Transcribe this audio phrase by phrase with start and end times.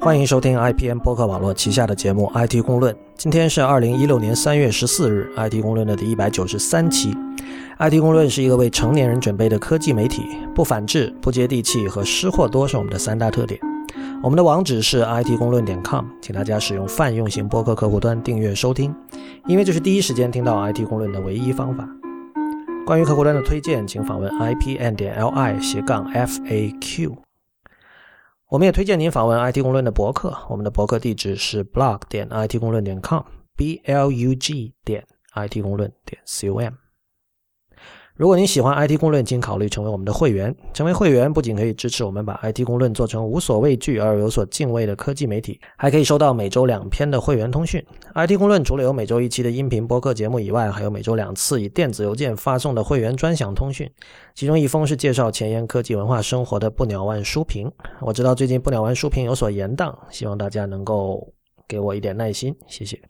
[0.00, 2.94] 欢迎收听 IPM 播客网络旗下的节目《IT 公论》。
[3.16, 7.12] 今天是二零一六年三月十四日，《IT 公论》的第一百九十三期。
[7.78, 10.22] 《IT 公论》是一个为成年人准备的科技媒体，
[10.54, 13.60] 不反制、不接地气和失货多是我们的三大特点。
[14.22, 18.94] 我们的网址是 IT 公论点 com，请大家使用泛用型播客客户端订阅收听，
[19.46, 21.88] 因为这是第一时间听到 IT 公论的唯一方法。
[22.86, 27.27] 关于客户端的推荐，请访问 IPN 点 LI 斜杠 FAQ。
[28.50, 36.87] 我们也推荐您访问 IT 公论的博客，我们的博客地址是 blog 点 IT 公论点 com，b l u g 点 IT 公论点 com。
[38.18, 40.52] 如果您喜欢 IT 公论，请考虑成为我们的会员。
[40.74, 47.80] 成为会员不仅可以支持我们把 IT 公论做成无所畏惧而有所敬畏的科技媒体，还可以收到每周两篇的会员通讯。
[48.16, 53.88] IT 公论除了有每周一期的音频播客节目以外，还有每周两次以电子邮件发送的会员专享通讯，
[54.34, 57.70] 其中一封是介绍前沿科技文化生活的不鸟万书评。
[58.00, 61.32] 我知道最近不鸟万书评有所延宕，希望大家能够
[61.68, 63.00] 给我一点耐心，谢谢。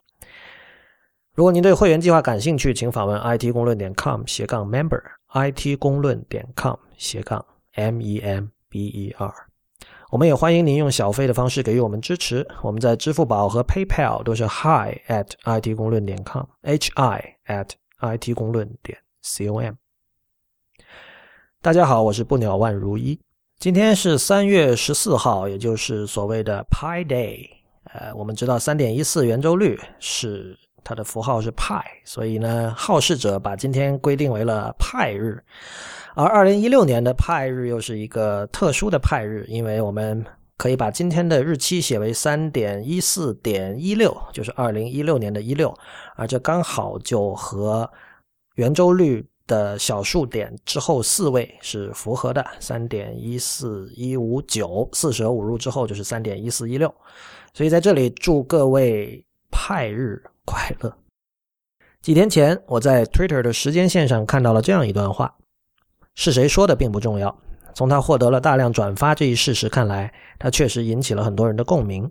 [1.39, 9.33] 如果您对会员计划感兴趣，请访问 it 公论点 com 斜杠 member，it 公论点 com 斜杠 m e m b e r。
[10.11, 12.45] 我们也欢迎您用小费的方式给予我们支持。
[12.61, 17.69] 我们在支付宝和 PayPal 都是 hi at it 公论点 com，h i at
[18.01, 19.75] it 公论点 com。
[21.63, 23.17] 大家好，我是不鸟万如一。
[23.61, 27.49] 今天是三月十四号，也就是所谓的 Pi Day。
[27.85, 30.59] 呃，我们知道三点一四圆周率是。
[30.85, 35.43] 它的符号是派，所以呢，好事者把今天规定为了派日，
[36.15, 40.25] 而二零一六年的派日又是一个特殊的派日，因为我们
[40.57, 45.75] 可以把今天的日期写为三点一四点一六，就是二零一六年的一六，
[46.17, 47.89] 而这刚好就和
[48.55, 56.93] 圆周率的小数点之后四位是符合的，三点一四一五九，四舍五入之后就是三点一四一六，
[57.53, 60.23] 所以在这里祝各位派日。
[60.49, 60.97] 快乐。
[62.01, 65.37] 几天前，我在 Twitter 的时间线上看到了这样一段话，
[66.15, 67.39] 是谁说的并不重要。
[67.75, 72.11] 从他获得了大量转发这一事实看来，他确实引起了很多人的共鸣。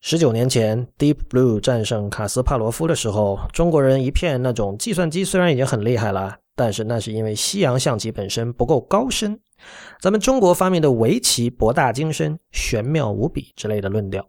[0.00, 9.38] 十九年前，Deep Blue 战胜卡斯帕罗夫的时候，中国人一片那种计算机虽然已经很厉害了，但是那是因为西洋象棋本身不够高深，
[10.00, 14.26] 咱们中国发明的围棋博大精深、玄妙无比之类的论调。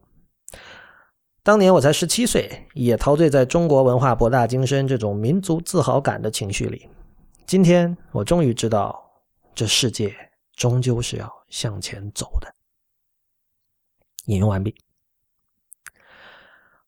[1.43, 6.87] 当年我才十七岁，也陶醉在中国文化博大精深这种民族自豪感的情绪里。
[7.47, 9.03] 今天我终于知道，
[9.55, 10.15] 这世界
[10.55, 12.53] 终究是要向前走的。
[14.25, 14.75] 引用完毕。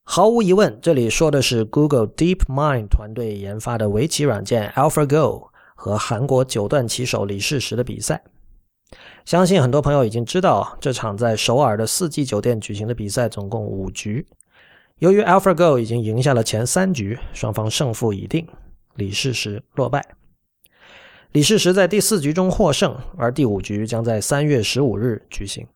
[0.04, 8.22] 毫无疑问，这里说的是 Google DeepMind 团队研发的围棋软件 AlphaGo 和韩国九段棋手李世石的比赛。
[9.24, 14.24] 相信很多朋友已经知道，这场在首尔的四季酒店举行的比赛总共五局。
[15.00, 18.46] 由于 AlphaGo 已经赢下了前三局，双方胜负已定，
[18.94, 20.04] 李世石落败。
[21.32, 25.66] 李世石在第四局中获胜，而第五局将在三月十五日举行。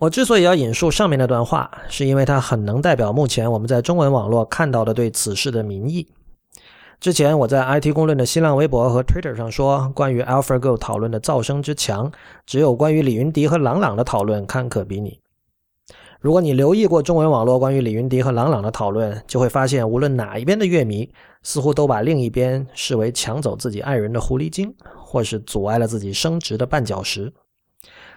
[0.00, 6.08] 我之所以要引述上面那段话，是因为它很能代表目前我们在中文网络看到的对此事的民意。
[6.98, 12.10] 之前我在 IT 公论的新浪微博和 Twitter 上说，关于 AlphaGo 讨论的噪声之强，
[12.44, 15.21] 只有关于李云迪和朗朗的讨论堪可比拟。
[16.22, 21.12] 如果你留意过中文网络关于李云迪和郎朗的讨论，就会发现，无论哪一边的乐迷，
[21.42, 27.32] 似乎都把另一边视为抢走自己爱人的狐狸精，或是阻碍了自己升职的绊脚石。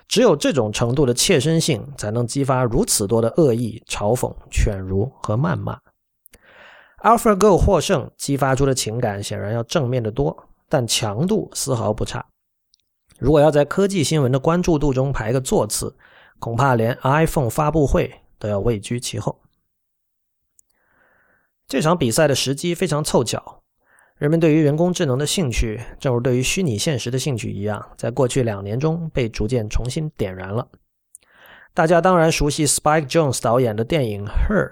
[0.08, 5.80] 只有这种程度的切身性，才能激发如此多的恶意、嘲讽、犬儒和谩骂。
[7.02, 12.24] AlphaGo 获胜激发出的情感显然要正面的多，但强度丝毫不差。
[13.18, 15.96] 如果要在科技新闻的关注度中排个座次，
[16.40, 19.42] 恐怕连 iPhone 发布会都要位居其后。
[21.68, 23.64] 这场比赛的时机非常凑巧，
[24.18, 30.68] 人们对于人工智能的兴趣，正如对于虚拟现实的兴趣一样，在过去两年中被逐渐重新点燃了。
[31.74, 34.70] 大家当然熟悉 Spike Jones 导演的电影《Her》，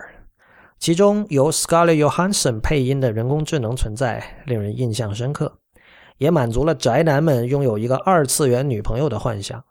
[0.77, 5.57] 其中由 Scarlett Johansson 配音的人工智能存在，令人印象深刻，
[6.18, 9.65] 也满足了宅男们拥有一个二次元女朋友的幻想。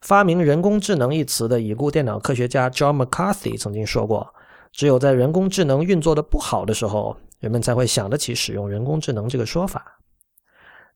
[0.00, 4.34] 发明“人工智能”一词的已故电脑科学家 John McCarthy 曾经说过
[4.72, 9.98] ：“只有在人工智能运作的不好的时候，人们才会想得起使用人工智能这个说法。”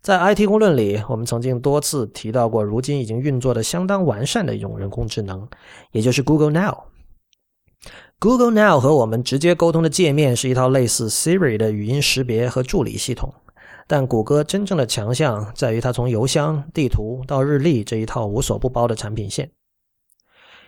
[0.00, 5.48] 在 IT 公论里，我们曾经多次提到过，如今已经运作的相当完善的一种人工智能，
[5.92, 6.84] 也就是 Google Now。
[8.18, 13.34] Google Now 和我们直接沟通的界面是一套类似 Siri 的语音识别和助理系统。
[13.86, 19.50] 但谷歌真正的强项在于它从邮箱、地图到日历这一套无所不包的产品线。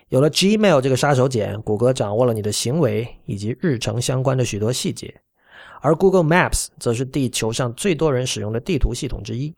[0.09, 5.21] 有了 Gmail 这个杀手锏，谷歌掌握了你的行为以及日程相关的许多细节，
[5.81, 9.55] 而 Google Maps 则是地球上最多人使用的地图系统之一。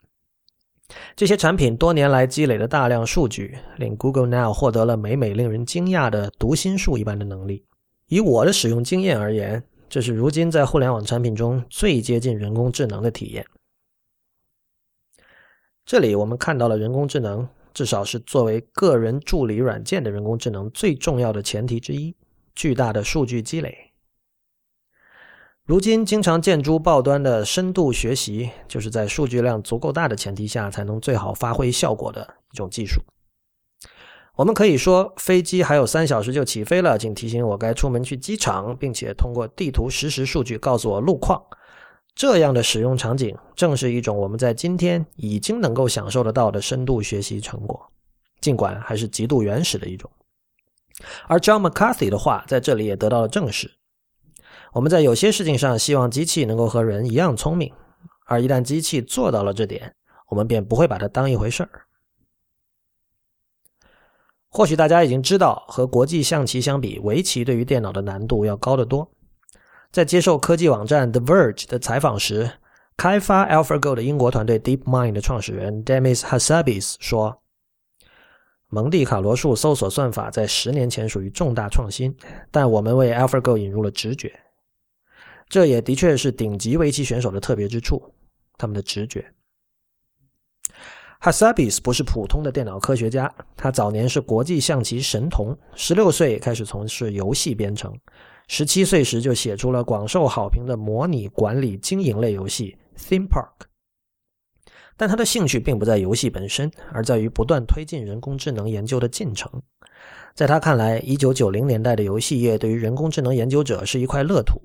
[1.15, 7.63] 这些产品多年来积累的大量数据，令 Google Now 获得了每每令人惊讶的读心术一般的能力。
[8.07, 13.45] 以我的使用经验而言，这是如今在互联网产品中最接近人工智能的体验。
[15.83, 22.15] 这里我们看到了人工智能，至少是作为个人助理软件的人工智能最重要的前提之一——
[22.53, 23.91] 巨大的数据积累。
[25.65, 33.01] 如今经常见诸报端的深度学习，就是在数据量足够大的前提下才能最好发挥效果的一种技术。
[34.39, 41.43] 我们可以说，飞机还有三小时就起飞了，请提醒我该出门去机场，并且通过地图实时数据告诉我路况。
[42.15, 47.91] 这样的使用场景，正是一种我们在今天已经能够享受得到的深度学习成果，
[48.39, 50.09] 尽管还是极度原始的一种。
[51.27, 53.69] 而 John McCarthy 的话在这里也得到了证实：
[54.71, 57.73] 我们在有些事情上希望机器能够和人一样聪明，
[58.25, 59.93] 而一旦机器做到了这点，
[60.29, 61.69] 我们便不会把它当一回事儿。
[64.51, 69.09] 或许大家已经知道，和国际象棋相比，围棋对于电脑的难度要高得多。
[69.91, 72.51] 在接受科技网站 The Verge 的采访时，
[72.97, 77.41] 开发 AlphaGo 的英国团队 DeepMind 的创始人 Demis Hassabis 说
[78.69, 82.15] ：“蒙蒂卡罗数搜索算法在十年前属于重大创新，
[82.51, 84.37] 但我们为 AlphaGo 引入了直觉。
[85.47, 88.13] 这也的确是顶级围棋选手的特别之处，
[88.57, 89.25] 他们的直觉。”
[91.21, 97.93] Hassabis 不是普通的电脑科学家，他早年是国际象棋神童，十六岁开始从事游戏编程，
[98.47, 103.49] 十七岁时就写出了广受好评的模拟管理经营类游戏《Theme Park》。
[104.95, 109.61] 但他的兴趣并不在游戏本身，而在于不断推进人工智能研究的进程。
[110.33, 114.61] 在他看来，一九九零年代的游戏业对于人工智能研究者是一块乐土，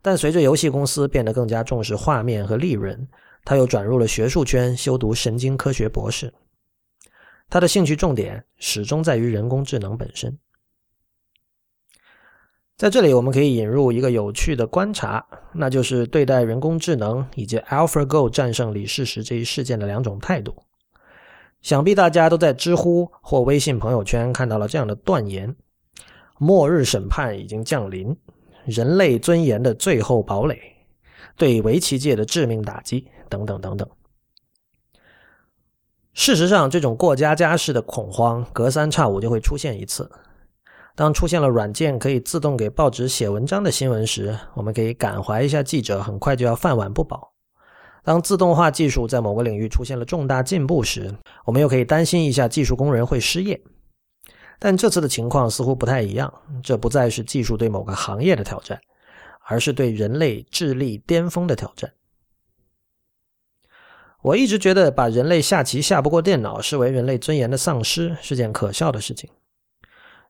[0.00, 3.06] 但随着游戏公司变得更加重视画面和利润。
[3.44, 6.32] 他又转入了学术圈，修读神经科学博士。
[7.50, 10.38] 他的兴趣重点始终在于人工智能本身。
[12.76, 20.56] 在这里，我们可以引入一个有趣的观察，那就是对待人工智能以及 AlphaGo 战胜李世石这一事件的两种态度。
[21.60, 25.54] 想必大家都在知乎或微信朋友圈看到了这样的断言
[26.38, 28.16] ：“末日审判已经降临，
[28.64, 30.58] 人类尊严的最后堡垒，
[31.36, 33.88] 对围棋界的致命打击。”等等等等。
[36.12, 40.10] 事实上，这种过家家式的恐慌，隔三差五就会出现一次。
[40.94, 47.32] 当出现了软件可以自动给报纸写文章的新闻时，我们可以感怀一下记者很快就要饭碗不保；
[48.04, 53.58] 当自动化技术在某个领域出现了重大进步时，我们又可以担心一下技术工人会失业。
[54.58, 56.30] 但这次的情况似乎不太一样，
[56.62, 58.78] 这不再是技术对某个行业的挑战，
[59.48, 61.90] 而是对人类智力巅峰的挑战。
[64.22, 69.28] 我一直觉得把人类下棋下不过电脑视为人类尊严的丧失是件可笑的事情。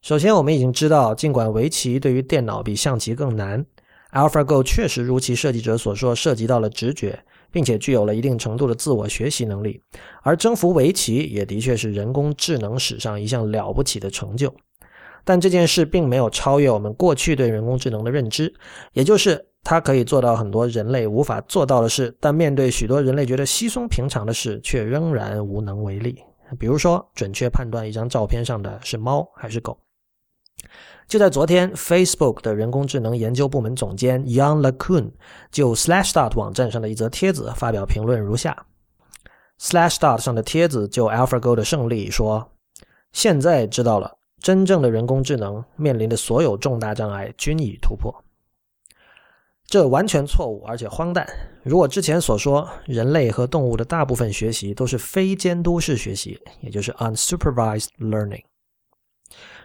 [0.00, 3.64] 首先，我们已经知道，尽管围棋对于电脑比象棋更难
[4.12, 9.82] ，AlphaGo 确实如其设计者所说，涉及到了直觉，并且具有了一定程度的自我学习能力。
[10.22, 14.52] 而征服围棋也的确是人工智能史上一项了不起的成就。
[15.24, 18.52] 但这件事并没有超越我们过去对人工智能的认知，
[18.92, 19.46] 也就是。
[19.64, 26.18] 它可以做到很多人类无法做到的事，但面对许多人类觉得稀松平常的事，却仍然无能为力。
[26.58, 29.78] 比如说，准确判断一张照片上的是猫还是狗。
[31.06, 35.12] 就在昨天，Facebook 的人工智能研究部门总监 Young LeCun
[35.52, 38.66] 就 Slashdot 网站上的一则帖子发表评论如下
[39.60, 42.50] ：Slashdot 上的帖子就 AlphaGo 的胜利说
[43.14, 48.12] ：“现在知道了，真正的人工智能面临的所有重大障碍均已突破。”
[49.64, 51.26] 这完全错误，而且荒诞。
[51.62, 58.42] 如果之前所说，人类和动物的大部分学习都是非监督式学习，也就是 unsupervised learning。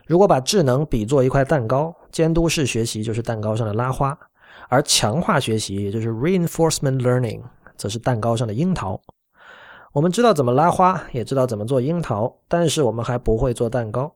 [0.06, 4.18] 如果把智能比作一块蛋糕，监督式学习就是蛋糕上的拉花，
[4.70, 7.42] 而强化学习，也就是 reinforcement learning，
[7.76, 9.02] 则是蛋糕上的樱桃。
[9.92, 14.16] 我们知道怎么拉花，也知道怎么做樱桃，但是我们还不会做蛋糕。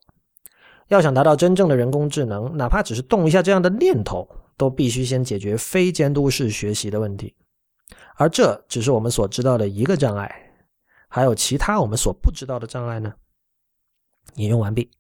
[0.92, 4.28] 要想达到真正的人工智能，哪怕只是动一下这样的念头。
[4.58, 7.34] 都必须先解决非监督式学习的问题，
[8.16, 10.54] 而这只是我们所知道的一个障碍，
[11.08, 13.12] 还有其他我们所不知道的障碍呢？
[14.36, 14.92] 引用完毕。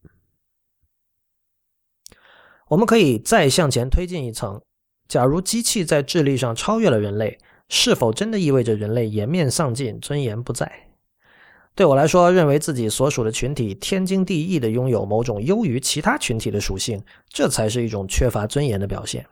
[2.69, 4.59] 我们可以再向前推进一层，
[5.07, 7.37] 假如机器在智力上超越了人类，
[7.69, 10.90] 是否真的意味着人类颜面丧尽、尊严不在？
[11.73, 19.25] 对我来说，认为自己所属的群体天经地义的拥有某种优于其他群体的属性，这才是一种缺乏尊严的表现。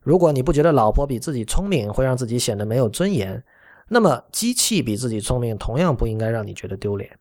[0.00, 3.42] 如果你不觉得老婆比自己聪明会让自己显得没有尊严，
[3.88, 7.18] 那么机器比自己聪明同样不应该让你觉得丢脸。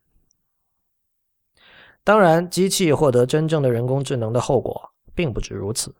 [2.03, 5.93] 当然，机器获得真正的人工智能的后果并不止如此。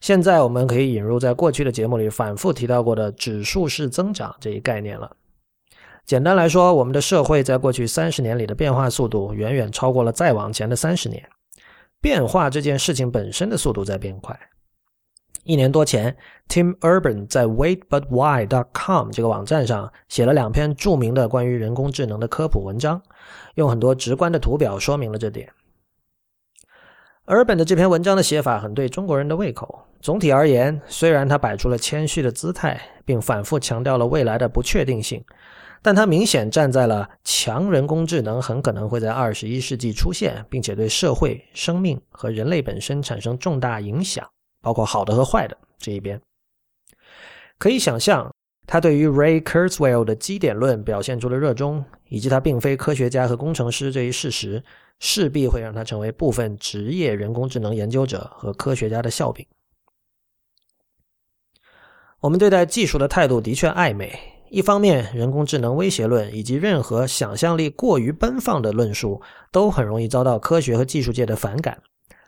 [0.00, 5.16] 现在我们可以引入在过去的节目里反复提到过的指数式增长这一概念了。
[6.04, 11.26] 简单来说，我们的社会在过去三十年里的变化速度远远超过了再往前的三十年。
[12.00, 14.38] 变化这件事情本身的速度在变快。
[15.44, 16.16] 一年多前
[16.48, 23.00] ，Tim Urban 在 WaitButWhy.com 这个网站上写了两篇著名的关于人工智能的科普文章，
[23.54, 25.52] 用很多直观的图表说明了这点。
[27.26, 29.84] Urban 的这篇文章的写法很对中国人的胃口。
[30.00, 35.24] 总体而言，虽然他摆出了谦虚的姿态，并反复强调了未来的不确定性。
[35.84, 44.24] 但他明显站在了强人工智能很可能会在二十一世纪出现，并且对社会、生命和人类本身产生重大影响，
[44.60, 46.20] 包括好的和坏的这一边。
[47.58, 48.32] 可以想象，
[48.64, 54.62] 他对于 Ray Kurzweil 的基点论表现出了热衷，以及他并非科学家和工程师这一事实，
[55.00, 59.44] 势必会让他成为部分职业人工智能研究者和科学家的笑柄。
[62.20, 64.31] 我们对待技术的态度的确暧昧。
[64.52, 71.82] 一方面，人工智能威胁论以及任何想象力过于奔放的论述都很容易遭到科学和技术界的反感，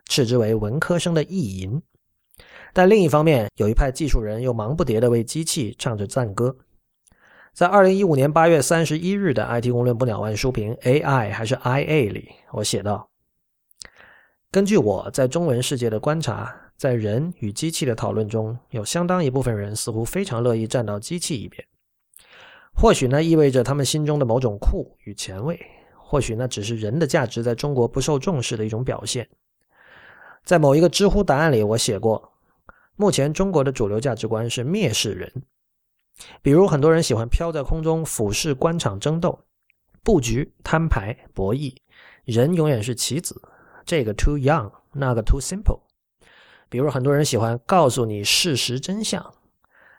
[0.07, 1.83] 斥之为文科生的意淫；
[2.73, 6.57] 但另一方面，有一派技术人又忙不迭地为机器唱着赞歌。
[7.53, 13.07] 在二零一五年八月三十一日的 IT 公论不鸟万书评 AI 还是 IA 里，我写道：
[14.51, 21.63] 根据我在中文世界的观察，在人与机器的讨论中，有相当一部分人似乎非常乐意站到机器一边。
[22.77, 25.57] 或许呢，意味着他们心中的某种酷与前卫；
[25.97, 29.29] 或许那只是人的价值在中国不受重视的一种表现。
[30.45, 32.33] 在某一个知乎答案里，我写过，
[32.97, 35.33] 目前中国的主流价值观是蔑视人。
[36.43, 39.39] 比如，很多人喜欢飘在空中俯视官场争斗、
[40.03, 41.75] 布局、摊牌、博弈，
[42.25, 43.41] 人永远是棋子，
[43.87, 45.81] 这个 too young，那个 too simple。
[46.69, 49.35] 比如，很多人喜欢告诉你事实真相。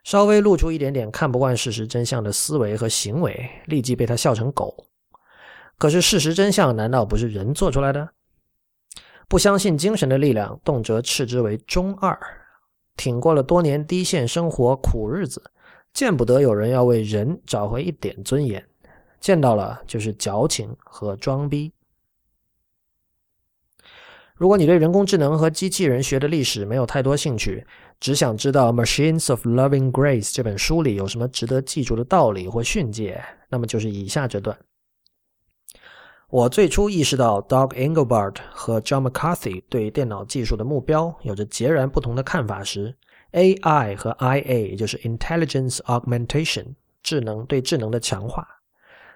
[0.05, 4.85] 稍微露出一点点看不惯事实真相的思维和行为，立即被他笑成狗。
[5.79, 8.07] 可是事实真相难道不是人做出来的？
[9.27, 12.17] 不相信精神的力量，动辄斥之为中二。
[12.95, 15.41] 挺过了多年低线生活苦日子，
[15.91, 18.63] 见不得有人要为人找回一点尊严，
[19.19, 21.73] 见到了就是矫情和装逼。
[24.35, 27.65] 如果你对人工智能和机器人学的历史没有太多兴趣，
[28.01, 34.57] 只想知道《Machines of Loving Grace》这本书里有什么值得记住的道理或训诫，那么就是以下这段。
[36.27, 42.93] 我最初意识到 Doug Engelbart 和 John McCarthy 对电脑技术的目标有着截然不同的看法时
[43.31, 48.45] ，AI 和 IA，也就是 Intelligence Augmentation，智能对智能的强化，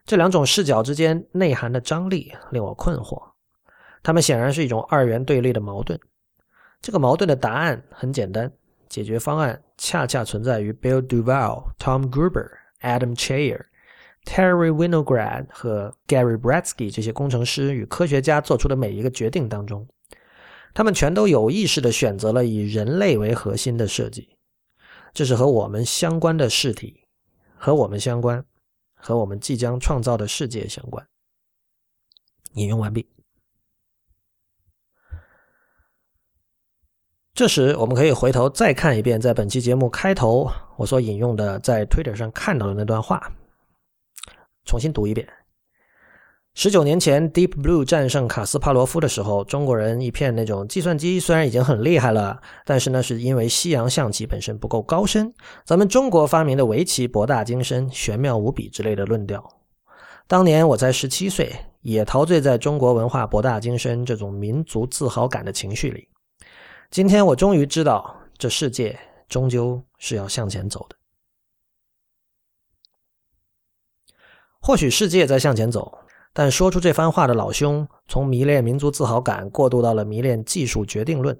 [0.06, 3.29] 这两种视角之间内涵的张力令我困惑。
[4.04, 6.00] 它们显然是一种二元对立的矛盾。
[6.82, 8.52] 这个矛盾的答案很简单，
[8.88, 12.50] 解决方案恰恰存在于 Bill Duval、Tom Gruber、
[12.82, 13.66] Adam Chayer、
[14.26, 19.88] Terry Winograd 和 Gary Bradsky 这些工程师与科学家做出的每一个决定当中。
[20.74, 24.38] 他们全都有意识地选择了以人类为核心的设计，
[25.14, 27.02] 这是和我们相关的试体，
[27.58, 28.46] 和我们相关，
[28.94, 31.06] 和我们即将创造的世界相关。
[32.54, 33.06] 引用完毕。
[37.40, 43.32] 这时，我们可以回头再看一遍，在本期节目开头我所引用的，在 Twitter 上看到的那段话，
[44.66, 45.26] 重新读一遍。
[46.54, 59.42] 十九年前，Deep Blue 战胜卡斯帕罗夫的时候，中国人一片那种计算机虽然已经很厉害了，但是呢，是因为西洋象棋本身不够高深，咱们中国发明的围棋博大精深、玄妙无比之类的论调。
[60.28, 66.06] 当年我才十七岁，也陶醉在中国文化博大精深这种民族自豪感的情绪里。
[66.92, 70.96] 今天我终于知道，这世界终究是要向前走的。
[74.60, 76.00] 或许世界在向前走，
[76.34, 81.40] 但说出这番话的老兄，从迷恋民族自豪感过渡到了迷恋技术决定论。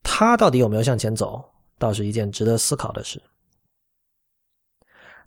[0.00, 1.44] 他到底有没有向前走，
[1.76, 3.20] 倒是一件值得思考的事。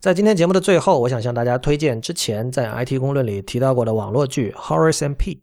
[0.00, 5.42] 在今天节目的最后，我想向大家推荐之前在 IT 公论里提到过的网络剧《Horace and Pete》。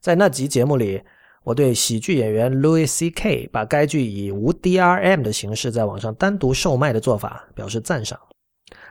[0.00, 1.04] 在那集节目里。
[1.46, 3.48] 我对喜剧演员 Louis C.K.
[3.52, 8.18] 把该剧以无 DRM 的形式在网上单独售卖的做法表示赞赏。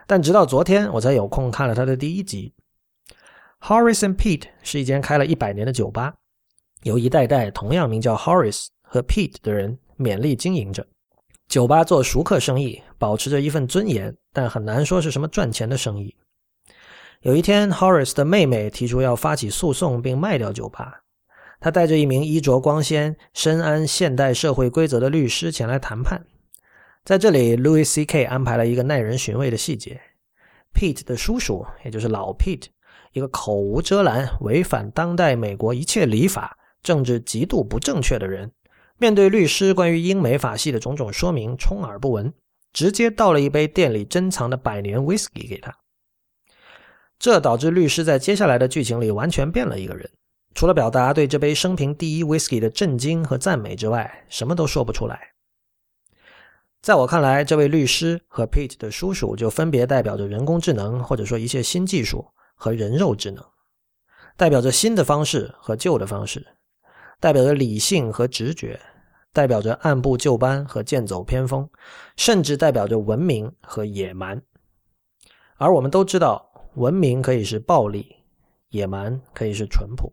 [0.06, 2.54] 但直到昨天，我才有空看了他的第一集。
[3.60, 6.14] Horace and Pete 是一间开了一百年的酒吧，
[6.82, 10.86] 由一代代同样名叫 Horace 和 Pete 的人勉力经营着。
[11.48, 16.16] 酒吧做熟客生意，保持着一份尊严，但很难说是什么赚钱的生意。
[17.20, 21.02] 有一天，Horace 的妹妹提出要发起诉讼并卖掉酒吧。
[21.60, 26.26] 他带着一名衣着光鲜、深谙现代社会规则的律师前来谈判。
[27.04, 28.24] 在这里，Louis C.K.
[28.24, 30.00] 安排了一个耐人寻味的细节
[30.74, 32.66] ：Pete 的叔叔，也就是老 Pete，
[33.12, 38.50] 一个口无遮拦、违反当代美国一切礼法、政治极度不正确的人，
[38.98, 42.34] 面对律师关于英美法系的种种说明，充耳不闻，
[42.72, 45.72] 直接倒了一杯店里珍藏的百年 whisky 给他。
[47.18, 50.10] 这导致律师在接下来的剧情里完全变了一个人。
[50.56, 55.34] 除了表达对这杯生平第一 whisky 的震惊和赞美之外，什么都说不出来。
[56.80, 63.44] 在我看来，这位律师和 Pete 的叔叔就分别代表着人工智能，或者说一切新技术和人肉智能，
[64.34, 66.46] 代表着新的方式和旧的方式，
[67.20, 68.80] 代表着理性和直觉，
[69.34, 71.68] 代表着按部就班和剑走偏锋，
[72.16, 74.40] 甚至代表着文明和野蛮。
[75.58, 78.16] 而我们都知道，文明可以是暴力，
[78.70, 80.10] 野蛮可以是淳朴。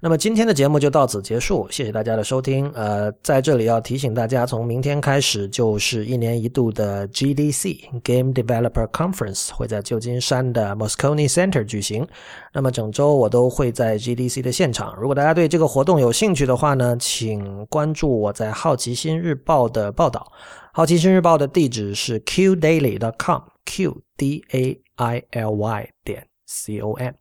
[0.00, 2.70] 那么今天的节目就到此结束，谢谢大家的收听。
[2.72, 12.06] 呃，在这里要提醒大家，从明天开始就是一年一度的 GDC Game Developer Conference 会在旧金山的 Moscone Center 举行。
[12.52, 14.94] 那么整周我都会在 GDC 的现场。
[15.00, 20.30] 如果大家对这个活动有兴趣的话呢，请关注我在好奇心日报的报道。
[20.72, 27.14] 好奇心日报的地址是 qdaily.com，q d a i l y 点 c o m。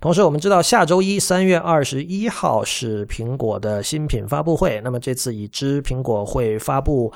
[0.00, 4.80] 同时，我们知道下周一三月二十一号是苹果的新品发布会。
[4.84, 7.12] 那么这次已知苹果会发布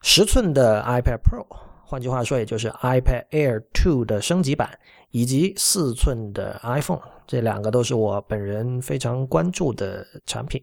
[0.00, 1.44] 十寸的 iPad Pro，
[1.84, 4.78] 换句话说，也就是 iPad Air 2的升级版，
[5.10, 7.00] 以及四寸的 iPhone。
[7.26, 10.62] 这两个都是我本人非常关注的产品。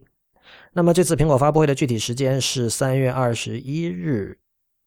[0.71, 4.37] 那么这次苹果发布会的具体时间是三月二十一日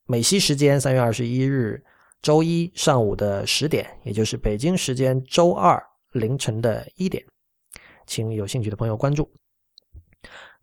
[0.07, 1.83] 美西时间三月二十一日
[2.23, 5.83] 周一上午的十点，也就是北京时间周二。
[6.15, 7.23] 凌晨的一点，
[8.07, 9.29] 请有兴趣的朋友关注。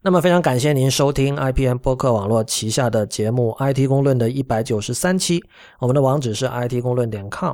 [0.01, 5.43] 那么，非常感谢您收听 IPM 播客网络旗下的节目《IT 公论》的一百九十三期。
[5.79, 7.53] 我们的网址是 IT 公论点 com。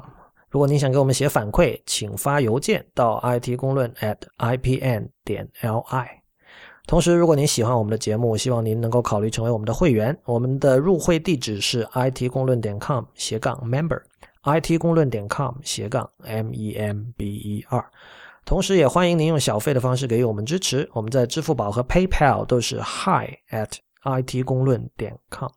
[0.49, 6.07] 如果您想给我们写反馈，请发邮件到 IT 公论 at IPN 点 LI。
[6.85, 10.17] 同时，如果您喜欢我们的节目，希望您能够考虑成为我们的会员。
[10.23, 14.01] 我们的入会地址是 IT 公论点 com 斜杠 member。
[14.47, 17.83] It 公论点 com 斜杠 m e m b e 二
[18.45, 20.89] 同时也欢迎您用小费的方式给予我们支持。
[20.93, 25.49] 我们在支付宝和 PayPal 都是 hi at it 公论点 com。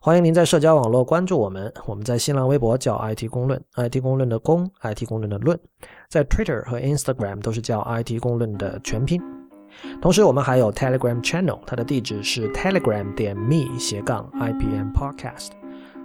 [0.00, 5.56] 欢迎您在社交网络关注我们，我们在新浪微博叫 it 公论，it 公论的公，it 公论的论，
[6.08, 9.22] 在 Twitter 和 Instagram 都是叫 it 公论的全拼。
[10.00, 15.61] 同时，我们还有 Telegram Channel，它的地址是 telegram 点 me 斜杠 ipm podcast。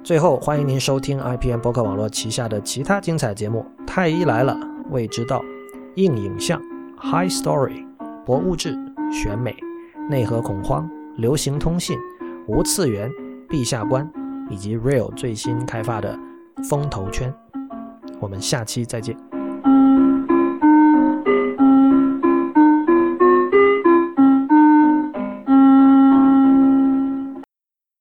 [0.08, 4.54] 最后，欢迎您收听 IPM 博客网络旗下的其他精彩节目：《太医来了》、
[4.90, 5.40] 《未知道》、
[5.96, 6.62] 硬影像、
[6.98, 7.86] High Story、
[8.26, 8.74] 博物志、
[9.12, 9.54] 选美、
[10.10, 12.00] 内核恐慌、流行通信、
[12.48, 13.12] 无次元、
[13.50, 14.10] 陛下观，
[14.50, 16.18] 以及 Real 最新开发的
[16.70, 17.34] 风投圈。
[18.22, 19.14] 我们下期再见。